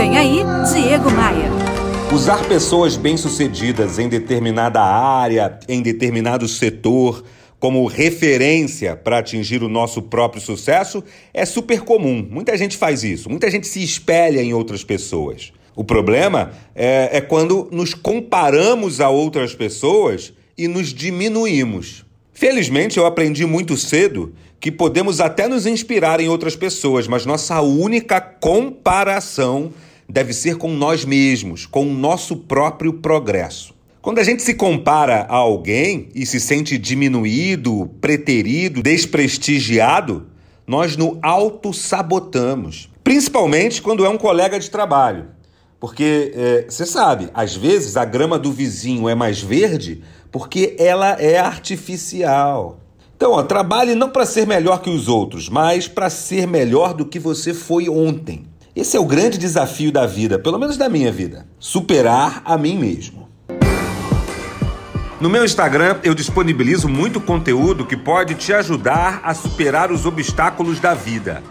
Vem 0.00 0.16
aí, 0.16 0.38
Diego 0.72 1.10
Maia. 1.10 1.50
Usar 2.10 2.48
pessoas 2.48 2.96
bem-sucedidas 2.96 3.98
em 3.98 4.08
determinada 4.08 4.80
área, 4.80 5.58
em 5.68 5.82
determinado 5.82 6.48
setor, 6.48 7.22
como 7.58 7.84
referência 7.84 8.96
para 8.96 9.18
atingir 9.18 9.62
o 9.62 9.68
nosso 9.68 10.00
próprio 10.00 10.40
sucesso 10.40 11.04
é 11.34 11.44
super 11.44 11.82
comum. 11.82 12.26
Muita 12.30 12.56
gente 12.56 12.78
faz 12.78 13.04
isso, 13.04 13.28
muita 13.28 13.50
gente 13.50 13.66
se 13.66 13.84
espelha 13.84 14.40
em 14.40 14.54
outras 14.54 14.82
pessoas. 14.82 15.52
O 15.76 15.84
problema 15.84 16.52
é, 16.74 17.18
é 17.18 17.20
quando 17.20 17.68
nos 17.70 17.92
comparamos 17.92 19.02
a 19.02 19.10
outras 19.10 19.54
pessoas 19.54 20.32
e 20.56 20.66
nos 20.66 20.94
diminuímos. 20.94 22.06
Felizmente, 22.32 22.96
eu 22.96 23.04
aprendi 23.04 23.44
muito 23.44 23.76
cedo 23.76 24.32
que 24.58 24.72
podemos 24.72 25.20
até 25.20 25.46
nos 25.46 25.66
inspirar 25.66 26.20
em 26.20 26.28
outras 26.30 26.56
pessoas, 26.56 27.06
mas 27.06 27.26
nossa 27.26 27.60
única 27.60 28.18
comparação 28.18 29.70
deve 30.10 30.32
ser 30.32 30.56
com 30.56 30.72
nós 30.72 31.04
mesmos, 31.04 31.66
com 31.66 31.86
o 31.86 31.94
nosso 31.94 32.36
próprio 32.36 32.94
progresso. 32.94 33.74
Quando 34.02 34.18
a 34.18 34.24
gente 34.24 34.42
se 34.42 34.54
compara 34.54 35.26
a 35.28 35.36
alguém 35.36 36.08
e 36.14 36.24
se 36.24 36.40
sente 36.40 36.78
diminuído, 36.78 37.90
preterido, 38.00 38.82
desprestigiado, 38.82 40.26
nós 40.66 40.96
no 40.96 41.18
auto-sabotamos. 41.22 42.88
Principalmente 43.04 43.82
quando 43.82 44.04
é 44.04 44.08
um 44.08 44.16
colega 44.16 44.58
de 44.58 44.70
trabalho. 44.70 45.26
Porque 45.78 46.32
você 46.68 46.82
é, 46.82 46.86
sabe, 46.86 47.28
às 47.32 47.54
vezes 47.54 47.96
a 47.96 48.04
grama 48.04 48.38
do 48.38 48.52
vizinho 48.52 49.08
é 49.08 49.14
mais 49.14 49.40
verde 49.40 50.02
porque 50.30 50.76
ela 50.78 51.12
é 51.20 51.38
artificial. 51.38 52.80
Então, 53.16 53.32
ó, 53.32 53.42
trabalhe 53.42 53.94
não 53.94 54.08
para 54.08 54.24
ser 54.24 54.46
melhor 54.46 54.80
que 54.80 54.88
os 54.88 55.08
outros, 55.08 55.48
mas 55.48 55.86
para 55.86 56.08
ser 56.08 56.46
melhor 56.46 56.94
do 56.94 57.04
que 57.04 57.18
você 57.18 57.52
foi 57.52 57.88
ontem. 57.88 58.46
Esse 58.74 58.96
é 58.96 59.00
o 59.00 59.04
grande 59.04 59.36
desafio 59.36 59.90
da 59.90 60.06
vida, 60.06 60.38
pelo 60.38 60.58
menos 60.58 60.76
da 60.76 60.88
minha 60.88 61.10
vida: 61.10 61.46
superar 61.58 62.40
a 62.44 62.56
mim 62.56 62.78
mesmo. 62.78 63.28
No 65.20 65.28
meu 65.28 65.44
Instagram, 65.44 65.98
eu 66.02 66.14
disponibilizo 66.14 66.88
muito 66.88 67.20
conteúdo 67.20 67.84
que 67.84 67.96
pode 67.96 68.36
te 68.36 68.54
ajudar 68.54 69.20
a 69.22 69.34
superar 69.34 69.92
os 69.92 70.06
obstáculos 70.06 70.80
da 70.80 70.94
vida. 70.94 71.42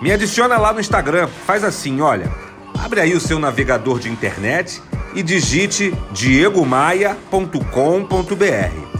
Me 0.00 0.10
adiciona 0.10 0.56
lá 0.56 0.72
no 0.72 0.80
Instagram, 0.80 1.28
faz 1.46 1.62
assim, 1.62 2.00
olha, 2.00 2.32
abre 2.76 3.00
aí 3.00 3.14
o 3.14 3.20
seu 3.20 3.38
navegador 3.38 4.00
de 4.00 4.08
internet 4.08 4.82
e 5.14 5.22
digite 5.22 5.94
diegomaia.com.br. 6.12 8.93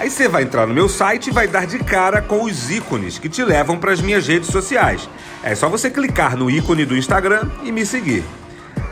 Aí 0.00 0.08
você 0.08 0.26
vai 0.26 0.44
entrar 0.44 0.66
no 0.66 0.72
meu 0.72 0.88
site 0.88 1.26
e 1.26 1.30
vai 1.30 1.46
dar 1.46 1.66
de 1.66 1.78
cara 1.78 2.22
com 2.22 2.44
os 2.44 2.70
ícones 2.70 3.18
que 3.18 3.28
te 3.28 3.44
levam 3.44 3.76
para 3.76 3.92
as 3.92 4.00
minhas 4.00 4.26
redes 4.26 4.48
sociais. 4.48 5.06
É 5.42 5.54
só 5.54 5.68
você 5.68 5.90
clicar 5.90 6.38
no 6.38 6.50
ícone 6.50 6.86
do 6.86 6.96
Instagram 6.96 7.50
e 7.62 7.70
me 7.70 7.84
seguir. 7.84 8.24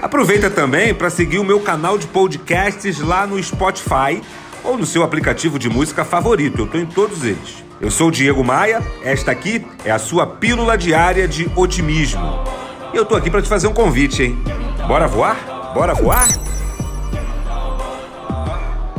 Aproveita 0.03 0.51
também 0.51 0.93
para 0.93 1.09
seguir 1.09 1.39
o 1.39 1.45
meu 1.45 1.61
canal 1.61 1.97
de 1.97 2.07
podcasts 2.09 3.01
lá 3.01 3.27
no 3.27 3.43
Spotify 3.43 4.23
ou 4.63 4.77
no 4.77 4.85
seu 4.85 5.03
aplicativo 5.03 5.59
de 5.59 5.71
música 5.71 6.05
favorito. 6.05 6.59
Eu 6.59 6.65
estou 6.67 6.79
em 6.79 6.85
todos 6.85 7.25
eles. 7.25 7.65
Eu 7.81 7.91
sou 7.91 8.11
Diego 8.11 8.45
Maia, 8.45 8.83
esta 9.03 9.31
aqui 9.31 9.67
é 9.87 9.91
a 9.91 9.99
sua 9.99 10.27
pílula 10.27 10.77
diária 10.77 11.27
de 11.27 11.51
otimismo. 11.57 12.45
E 12.93 12.97
eu 12.99 13.07
tô 13.07 13.17
aqui 13.17 13.31
para 13.31 13.41
te 13.41 13.49
fazer 13.49 13.67
um 13.67 13.73
convite, 13.73 14.25
hein? 14.25 14.39
Bora 14.87 15.09
voar? 15.09 15.73
Bora 15.73 15.95
voar? 15.95 16.29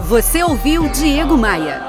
Você 0.07 0.41
ouviu 0.41 0.89
Diego 0.89 1.37
Maia. 1.37 1.88